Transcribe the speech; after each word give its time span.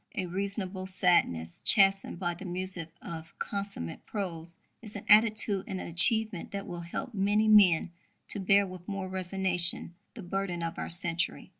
A 0.15 0.25
reasonable 0.25 0.87
sadness, 0.87 1.61
chastened 1.63 2.17
by 2.17 2.33
the 2.33 2.43
music 2.43 2.89
of 3.03 3.37
consummate 3.37 4.03
prose, 4.07 4.57
is 4.81 4.95
an 4.95 5.05
attitude 5.07 5.65
and 5.67 5.79
an 5.79 5.85
achievement 5.87 6.49
that 6.49 6.65
will 6.65 6.81
help 6.81 7.13
many 7.13 7.47
men 7.47 7.91
to 8.29 8.39
bear 8.39 8.65
with 8.65 8.87
more 8.87 9.07
resignation 9.07 9.93
the 10.15 10.23
burden 10.23 10.63
of 10.63 10.79
our 10.79 10.89
century. 10.89 11.49